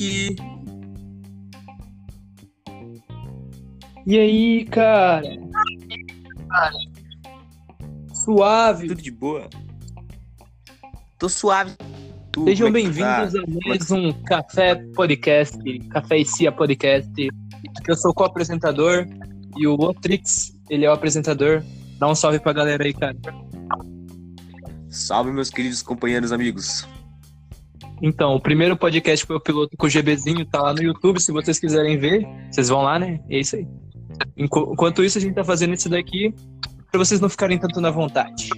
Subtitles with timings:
[0.00, 0.36] Henrique.
[4.06, 5.22] E aí, cara?
[8.14, 8.88] Suave.
[8.88, 9.48] Tudo de boa?
[11.18, 11.76] Tô suave.
[12.32, 12.80] Tu, Sejam é tu tá?
[12.80, 17.28] bem-vindos a mais um Café Podcast, Café e Cia Podcast.
[17.86, 19.06] Eu sou o co-apresentador
[19.58, 21.62] e o Otrix, ele é o apresentador.
[21.98, 23.16] Dá um salve pra galera aí, cara.
[24.88, 26.88] Salve, meus queridos companheiros amigos.
[28.02, 31.30] Então, o primeiro podcast foi o piloto com o GBzinho, tá lá no YouTube, se
[31.32, 33.20] vocês quiserem ver, vocês vão lá, né?
[33.28, 33.66] É isso aí.
[34.36, 36.34] Enqu- Enquanto isso, a gente tá fazendo isso daqui
[36.90, 38.50] pra vocês não ficarem tanto na vontade.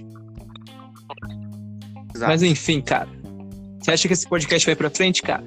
[2.15, 2.31] Exato.
[2.31, 3.09] Mas enfim, cara.
[3.79, 5.43] Você acha que esse podcast vai pra frente, cara?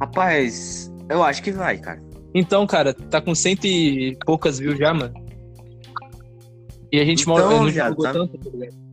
[0.00, 2.02] Rapaz, eu acho que vai, cara.
[2.34, 5.14] Então, cara, tá com cento e poucas views já, mano.
[6.92, 8.84] E a gente Então, viado, divulgou tá- tanto, tá ligado?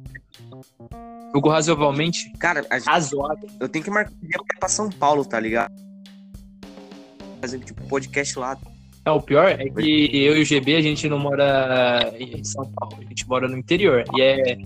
[1.31, 2.31] Divulgou razoavelmente.
[2.39, 3.49] Cara, gente- Razoável.
[3.59, 4.11] eu tenho que marcar
[4.59, 5.71] pra São Paulo, tá ligado?
[7.39, 8.57] Fazer tipo podcast lá.
[9.05, 12.69] É, o pior é que eu e o GB, a gente não mora em São
[12.73, 14.03] Paulo, a gente mora no interior.
[14.15, 14.57] E é,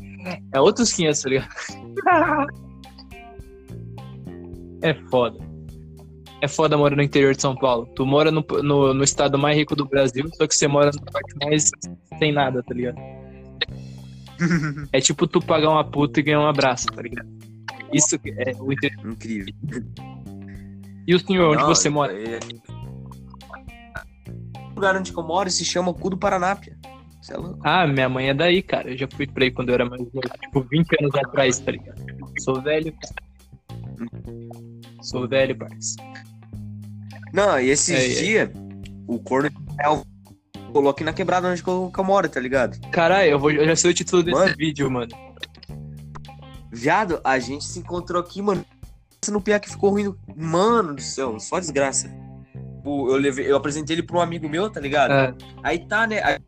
[0.54, 1.50] é outros 500, tá ligado?
[4.82, 5.40] É foda.
[6.42, 7.88] É foda morar no interior de São Paulo.
[7.96, 11.12] Tu mora no, no, no estado mais rico do Brasil, só que você mora na
[11.12, 11.72] parte mais
[12.20, 12.98] sem nada, tá ligado?
[14.92, 17.28] É tipo tu pagar uma puta e ganhar um abraço, tá ligado?
[17.94, 18.72] Isso que é o.
[18.72, 19.54] Incrível.
[21.08, 22.12] E o senhor, onde Não, você mora?
[22.14, 22.40] é-
[24.72, 26.78] O lugar onde eu moro se chama Cu do Paraná, pia.
[27.22, 27.60] Você é louco?
[27.64, 28.92] Ah, minha mãe é daí, cara.
[28.92, 30.22] Eu já fui pra aí quando eu era mais novo.
[30.42, 32.02] Tipo, 20 anos atrás, tá ligado?
[32.40, 32.94] Sou velho.
[35.02, 35.96] Sou velho, parça.
[37.34, 38.22] Não, e esses É, é.
[38.24, 38.50] dias,
[39.08, 39.56] o corno de
[40.76, 42.78] colou aqui na quebrada onde eu, que eu moro, tá ligado?
[42.92, 44.56] Caralho, eu, vou, eu já sei o título desse Mano.
[44.58, 45.10] vídeo, mano.
[46.70, 48.66] Viado, a gente se encontrou aqui, mano.
[49.32, 50.14] No piá que ficou ruim.
[50.36, 52.12] Mano do céu, só desgraça.
[52.84, 55.12] O- Eu, levei, eu apresentei ele pra um amigo meu, tá ligado?
[55.14, 55.34] É.
[55.64, 56.22] Aí tá, né?
[56.22, 56.40] Aí,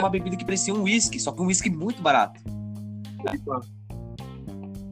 [0.00, 2.40] uma bebida que parecia um whisky, só que um whisky muito barato.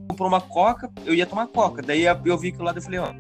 [0.09, 1.81] Comprou uma coca, eu ia tomar coca.
[1.81, 3.15] Daí eu vi que lá eu falei, ó.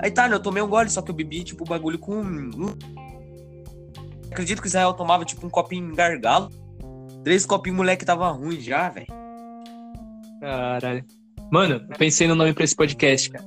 [0.00, 0.34] Aí tá, né?
[0.34, 2.50] Eu tomei um gole, só que eu bebi, tipo, o bagulho com.
[4.34, 6.50] Acredito que o Israel tomava, tipo, um copinho em gargalo.
[7.22, 9.06] Três copinhos, moleque tava ruim já, velho.
[10.40, 11.04] Caralho.
[11.52, 13.44] Mano, pensei no nome pra esse podcast, cara.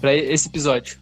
[0.00, 0.98] Pra esse episódio.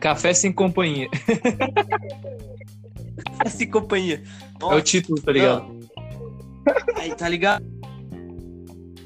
[0.00, 1.06] Café sem companhia.
[3.44, 4.22] Essa companhia.
[4.58, 5.86] É o título, tá ligado?
[6.96, 7.62] Aí, tá ligado?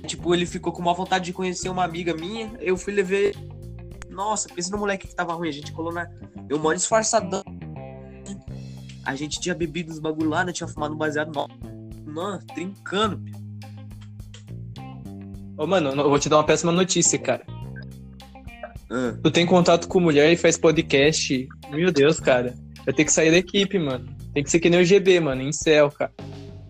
[0.07, 2.53] Tipo, ele ficou com uma vontade de conhecer uma amiga minha.
[2.61, 3.33] Eu fui levar.
[4.21, 5.49] Nossa, pensa no moleque que tava ruim.
[5.49, 6.07] A gente colou na.
[6.47, 7.43] Eu moro disfarçadão.
[9.03, 10.53] A gente tinha bebido os bagulho lá, né?
[10.53, 11.33] Tinha fumado um baseado.
[12.05, 13.19] Mano, trincando.
[15.57, 17.47] Ô, mano, eu vou te dar uma péssima notícia, cara.
[18.91, 21.49] Ah, Tu tem contato com mulher e faz podcast.
[21.71, 22.55] Meu Deus, cara.
[22.85, 24.07] Vai ter que sair da equipe, mano.
[24.35, 26.13] Tem que ser que nem o GB, mano, em céu, cara.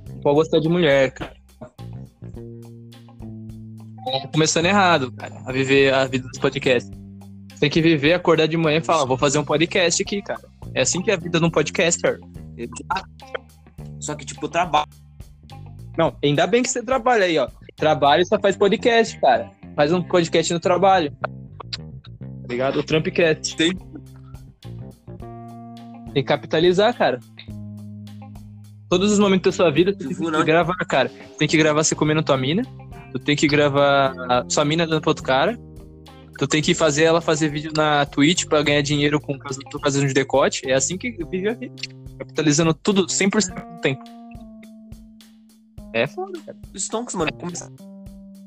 [0.08, 1.34] Não pode gostar de mulher, cara.
[1.58, 1.68] Tá
[4.32, 6.99] Começando errado, cara, a viver a vida dos podcasts.
[7.60, 10.40] Tem que viver, acordar de manhã e falar, vou fazer um podcast aqui, cara.
[10.74, 12.18] É assim que é a vida de um podcaster.
[14.00, 14.88] Só que, tipo, trabalho.
[15.98, 17.48] Não, ainda bem que você trabalha aí, ó.
[17.76, 19.50] Trabalha e só faz podcast, cara.
[19.76, 21.12] Faz um podcast no trabalho.
[21.20, 22.78] Tá ligado?
[22.78, 23.54] O Trumpcast.
[23.54, 23.72] Tem.
[26.14, 27.20] Tem que capitalizar, cara.
[28.88, 30.44] Todos os momentos da sua vida, tu tem que não?
[30.44, 31.10] gravar, cara.
[31.38, 32.62] Tem que gravar você comendo tua mina.
[33.12, 34.14] Tu tem que gravar
[34.48, 35.58] sua mina dando pra outro cara.
[36.40, 39.38] Tu tem que fazer ela fazer vídeo na Twitch pra ganhar dinheiro com
[39.70, 40.66] tu fazendo de decote.
[40.66, 41.74] É assim que eu vivo a vida.
[42.18, 44.02] Capitalizando tudo 100% do tempo.
[45.92, 46.56] É foda, cara.
[46.74, 47.30] Stonks, mano.
[47.34, 47.70] Começar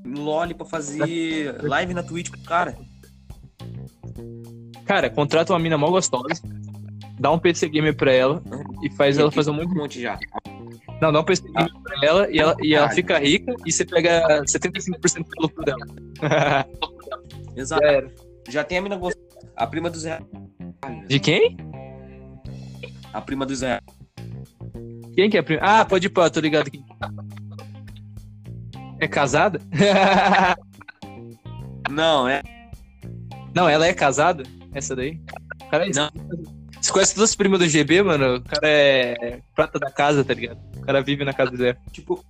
[0.08, 2.76] LOL pra fazer live na Twitch com o cara.
[4.86, 6.42] Cara, contrata uma mina mal gostosa,
[7.20, 8.42] dá um PC gamer pra ela
[8.82, 10.18] e faz ela fazer um monte um monte já.
[11.00, 12.96] Não, dá um PC gamer pra ela e ela, e ela Caralho.
[12.96, 15.86] fica rica e você pega 75% do lucro dela.
[17.56, 17.84] Exato.
[17.84, 18.02] Já.
[18.50, 19.24] Já tem a mina gostosa.
[19.56, 20.20] A prima do Zé.
[21.08, 21.58] De quem?
[23.14, 23.80] A prima do Zé.
[25.16, 25.62] Quem que é a prima?
[25.64, 26.84] Ah, pode ir pá, tô ligado aqui.
[29.00, 29.62] É casada?
[31.90, 32.42] Não, é.
[33.54, 34.44] Não, ela é casada?
[34.74, 35.22] Essa daí?
[35.62, 36.10] O cara é Não.
[36.82, 38.38] Você conhece todas as primas do GB, mano?
[38.38, 40.60] O cara é prata da casa, tá ligado?
[40.76, 41.78] O cara vive na casa do Zé.
[41.92, 42.24] Tipo,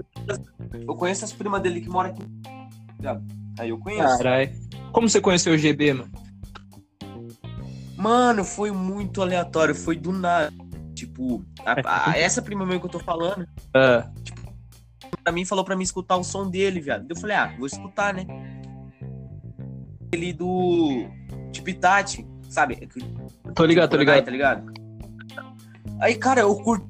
[0.73, 2.21] eu conheço as primas dele que moram aqui.
[3.57, 4.17] Aí eu conheço.
[4.17, 4.51] Caralho.
[4.93, 6.11] Como você conheceu o GB, mano?
[7.97, 10.53] Mano, foi muito aleatório, foi do nada.
[10.95, 11.75] Tipo, a-
[12.11, 14.09] a- essa prima minha que eu tô falando, Ah,
[15.23, 17.05] pra mim falou pra mim escutar o som dele, viado.
[17.09, 18.25] Eu falei, ah, vou escutar, né?
[20.11, 21.07] Ele do
[21.51, 22.87] Tipitati, sabe?
[23.55, 24.23] Tô ligado, tô ligado.
[24.25, 24.73] Tá ligado?
[25.99, 26.85] Aí, cara, eu curti.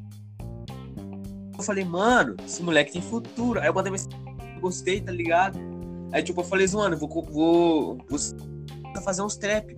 [1.57, 3.59] Eu falei, mano, esse moleque tem futuro.
[3.61, 4.19] Aí eu mandei mensagem,
[4.59, 5.57] gostei, tá ligado?
[6.13, 8.19] Aí, tipo, eu falei, mano, vou, vou, vou
[9.03, 9.75] fazer uns trap.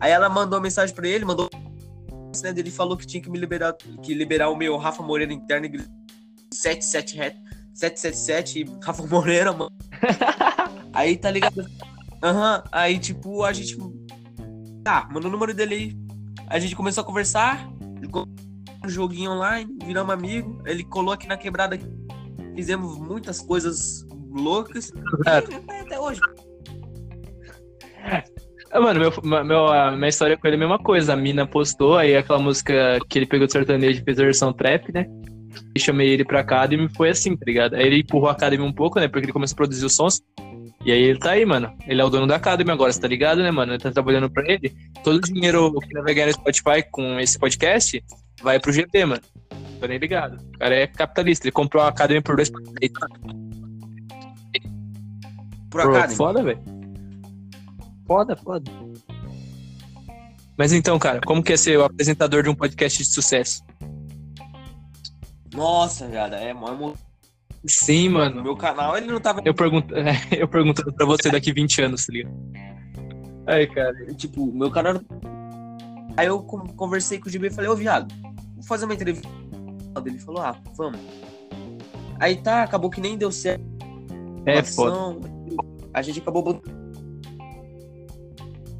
[0.00, 1.48] Aí ela mandou uma mensagem pra ele, mandou.
[2.42, 3.72] Né, ele falou que tinha que me liberar,
[4.02, 5.68] que liberar o meu Rafa Moreira interno
[6.52, 7.16] 77
[7.72, 9.70] 777 Rafa Moreira, mano.
[10.92, 11.64] aí tá ligado?
[12.20, 13.78] Aham, uhum, aí tipo, a gente.
[14.82, 15.96] Tá, mandou o número dele aí.
[16.48, 17.70] A gente começou a conversar,
[18.84, 20.60] um joguinho online, viramos amigo.
[20.66, 21.78] Ele colou aqui na quebrada,
[22.56, 24.04] fizemos muitas coisas
[24.34, 24.90] loucas.
[24.90, 26.20] E, até hoje.
[28.70, 31.12] Ah, mano, meu, meu, a minha história com ele é a mesma coisa.
[31.12, 34.52] A mina postou aí aquela música que ele pegou do sertanejo e fez a versão
[34.52, 35.06] trap, né?
[35.76, 37.74] E chamei ele pra Academy e foi assim, tá ligado?
[37.74, 39.06] Aí ele empurrou a Academy um pouco, né?
[39.06, 40.20] Porque ele começou a produzir os sons.
[40.84, 41.72] E aí ele tá aí, mano.
[41.86, 43.72] Ele é o dono da Academy agora, você tá ligado, né, mano?
[43.72, 44.74] Ele tá trabalhando pra ele.
[45.02, 48.02] Todo o dinheiro que ele vai ganhar no Spotify com esse podcast
[48.42, 49.22] vai pro GP, mano.
[49.80, 50.36] Tô nem ligado.
[50.54, 51.46] O cara é capitalista.
[51.46, 52.50] Ele comprou a Academy por dois.
[55.74, 56.14] Por Academy?
[56.14, 56.60] Foda, velho.
[58.06, 58.70] Foda, foda.
[60.56, 63.64] Mas então, cara, como que é ser o apresentador de um podcast de sucesso?
[65.52, 66.54] Nossa, cara, é, é
[67.66, 68.40] Sim, mano.
[68.40, 69.42] Meu canal, ele não tava.
[69.44, 69.92] Eu pergunto,
[70.30, 72.34] eu pergunto pra você daqui 20 anos, tá ligado?
[73.48, 75.00] Aí, cara, tipo, meu canal.
[76.16, 78.14] Aí eu conversei com o GB e falei, ô viado,
[78.54, 79.28] vou fazer uma entrevista.
[80.06, 81.00] Ele falou, ah, vamos.
[82.20, 83.64] Aí tá, acabou que nem deu certo.
[84.46, 85.33] É, foda.
[85.94, 86.60] A gente acabou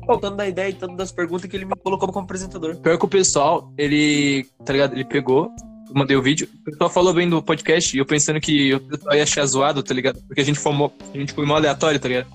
[0.05, 2.77] faltando da ideia e tanto das perguntas que ele me colocou como apresentador.
[2.77, 4.93] Pior que o pessoal, ele, tá ligado?
[4.95, 5.51] Ele pegou,
[5.95, 9.15] mandei o vídeo, o pessoal falou bem do podcast e eu pensando que o pessoal
[9.15, 10.21] ia achar zoado, tá ligado?
[10.27, 12.27] Porque a gente foi, a gente foi mó aleatório, tá ligado?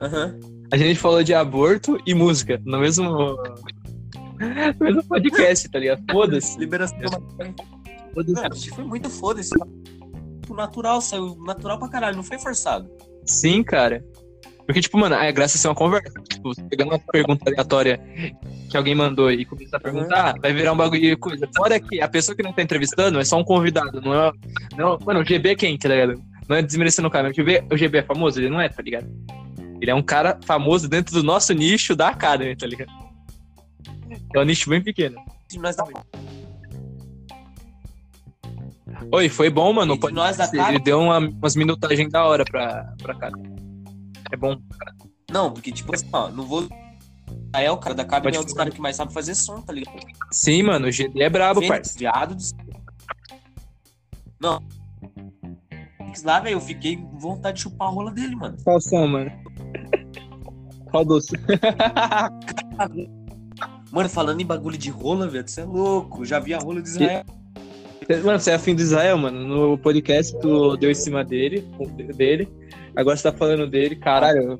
[0.00, 0.38] Aham.
[0.40, 0.52] Uhum.
[0.72, 6.02] A gente falou de aborto e música no mesmo, no mesmo podcast, tá ligado?
[6.10, 6.58] Foda-se.
[6.58, 6.98] Liberação.
[8.14, 8.70] Foda-se.
[8.70, 9.50] foi muito foda-se.
[10.48, 12.90] Natural, saiu natural pra caralho, não foi forçado.
[13.24, 14.04] Sim, cara.
[14.66, 16.12] Porque, tipo, mano, a graça é ser uma conversa.
[16.28, 18.00] Tipo, pegando uma pergunta aleatória
[18.70, 21.48] que alguém mandou e começar a perguntar, vai virar um bagulho de coisa.
[21.54, 24.32] Fora que a pessoa que não tá entrevistando é só um convidado, não é.
[24.76, 26.22] Não, mano, o GB é quem, tá ligado?
[26.48, 28.40] Não é desmerecendo o cara, o GB, o GB é famoso?
[28.40, 29.06] Ele não é, tá ligado?
[29.80, 32.90] Ele é um cara famoso dentro do nosso nicho da Academy, tá ligado?
[34.34, 35.16] É um nicho bem pequeno.
[35.56, 35.94] Nós também.
[39.12, 39.98] Oi, foi bom, mano.
[39.98, 40.14] Pode...
[40.14, 43.38] Nós da Ele deu uma, umas minutagens da hora pra, pra cada
[44.32, 44.56] é bom.
[45.30, 46.66] Não, porque, tipo assim, ó, não vou.
[47.52, 49.60] Aí é o cara da cabine é um dos caras que mais sabe fazer som,
[49.60, 50.00] tá ligado?
[50.30, 52.42] Sim, mano, o GD é brabo, Fênix, Viado do...
[54.40, 54.58] Não.
[56.24, 58.56] Lá, velho, eu fiquei com vontade de chupar a rola dele, mano.
[58.64, 59.30] Qual som, mano?
[60.90, 61.36] Qual doce?
[63.90, 66.24] mano, falando em bagulho de rola, velho, você é louco.
[66.24, 67.24] Já vi a rola de Israel.
[68.24, 69.46] Mano, você é afim do Israel, mano.
[69.46, 71.66] No podcast tu deu em cima dele,
[72.14, 72.48] dele.
[72.96, 74.58] Agora você tá falando dele, caralho.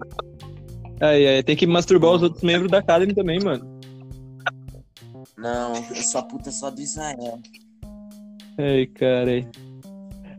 [1.00, 3.80] Aí, aí, tem que masturbar os outros membros da Academy também, mano.
[5.36, 7.40] Não, eu sou a puta só do Israel.
[8.58, 9.46] Ai, cara.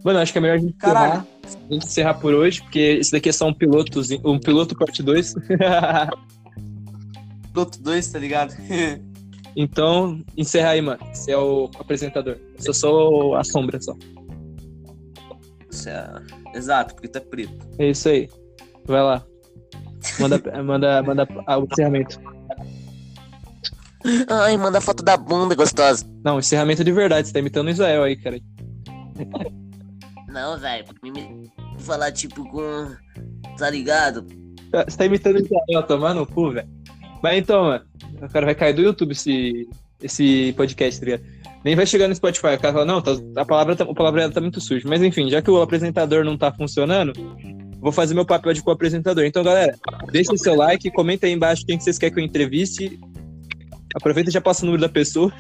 [0.04, 3.12] Mano, acho que é melhor a gente encerrar, a gente encerrar por hoje, porque esse
[3.12, 5.34] daqui é só um piloto, um piloto parte 2.
[7.54, 8.54] piloto 2, tá ligado?
[9.56, 11.00] então, encerra aí, mano.
[11.14, 12.38] Você é o apresentador.
[12.56, 13.96] Eu sou só a sombra só.
[15.70, 16.10] Você é...
[16.54, 17.68] Exato, porque tu é preto.
[17.80, 18.30] É isso aí.
[18.86, 19.26] Vai lá.
[20.20, 21.28] Manda, manda, manda
[21.60, 22.20] o encerramento.
[24.30, 26.06] Ai, manda foto da bunda gostosa.
[26.24, 27.28] Não, encerramento de verdade.
[27.28, 28.40] Você tá imitando o Israel aí, cara.
[30.28, 30.86] Não, velho.
[31.04, 32.96] Me falar tipo com.
[33.58, 34.26] Tá ligado?
[34.86, 36.70] Você tá imitando o Israel, tomar no cu, velho.
[37.22, 37.86] Mas então, mano.
[38.24, 39.68] O cara vai cair do YouTube esse,
[40.02, 41.24] esse podcast, tá ligado?
[41.64, 42.56] Nem vai chegar no Spotify.
[42.56, 44.88] O cara fala, não, tá, a palavra tá, a palavra tá muito suja.
[44.88, 47.14] Mas enfim, já que o apresentador não tá funcionando,
[47.80, 49.26] vou fazer meu papel de co-apresentador.
[49.26, 49.78] Então, galera,
[50.12, 53.00] deixe seu like, comenta aí embaixo quem que vocês querem que eu entreviste.
[53.96, 55.32] Aproveita e já passa o número da pessoa.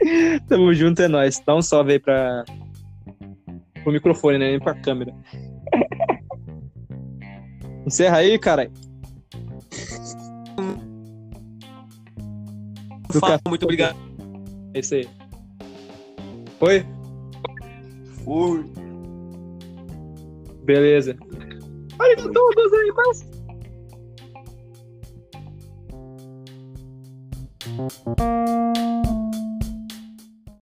[0.48, 1.42] Tamo junto, é nóis.
[1.44, 2.44] Dá um salve aí pra.
[3.82, 4.50] pro microfone, né?
[4.50, 5.14] Nem pra câmera.
[7.86, 8.38] Encerra aí,
[13.20, 13.40] cara.
[13.48, 13.96] Muito obrigado.
[14.74, 15.08] É isso aí.
[16.58, 16.86] Foi?
[18.24, 18.64] Fui.
[20.64, 21.16] Beleza.
[21.98, 23.32] Arigatou gozaimasu.
[27.64, 29.21] Thank